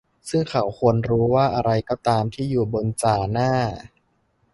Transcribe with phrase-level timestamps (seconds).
[0.29, 3.51] ซึ่งเขาควรรู้ว่าอะไรก็ตามที่อยู่บนจ่าหน้า